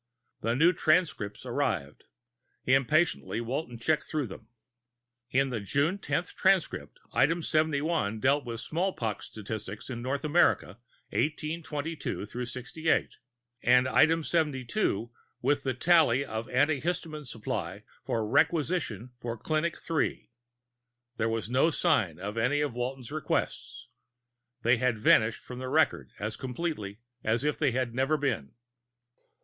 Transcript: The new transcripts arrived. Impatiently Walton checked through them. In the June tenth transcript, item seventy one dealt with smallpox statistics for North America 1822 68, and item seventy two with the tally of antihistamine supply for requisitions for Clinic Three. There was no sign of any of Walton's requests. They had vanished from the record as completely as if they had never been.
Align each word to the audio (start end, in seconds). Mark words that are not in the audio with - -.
The 0.41 0.55
new 0.55 0.73
transcripts 0.73 1.45
arrived. 1.45 2.05
Impatiently 2.65 3.39
Walton 3.39 3.77
checked 3.77 4.05
through 4.05 4.25
them. 4.25 4.47
In 5.29 5.49
the 5.51 5.59
June 5.59 5.99
tenth 5.99 6.35
transcript, 6.35 6.97
item 7.13 7.43
seventy 7.43 7.81
one 7.81 8.19
dealt 8.19 8.43
with 8.43 8.61
smallpox 8.61 9.27
statistics 9.27 9.85
for 9.85 9.95
North 9.95 10.25
America 10.25 10.69
1822 11.11 12.25
68, 12.25 13.11
and 13.61 13.87
item 13.87 14.23
seventy 14.23 14.65
two 14.65 15.11
with 15.39 15.61
the 15.61 15.75
tally 15.75 16.25
of 16.25 16.47
antihistamine 16.47 17.27
supply 17.27 17.83
for 18.03 18.27
requisitions 18.27 19.11
for 19.19 19.37
Clinic 19.37 19.77
Three. 19.77 20.31
There 21.17 21.29
was 21.29 21.47
no 21.47 21.69
sign 21.69 22.17
of 22.17 22.37
any 22.37 22.61
of 22.61 22.73
Walton's 22.73 23.11
requests. 23.11 23.85
They 24.63 24.77
had 24.77 24.97
vanished 24.97 25.43
from 25.43 25.59
the 25.59 25.69
record 25.69 26.09
as 26.17 26.37
completely 26.37 26.97
as 27.23 27.43
if 27.43 27.59
they 27.59 27.73
had 27.73 27.93
never 27.93 28.17
been. 28.17 28.53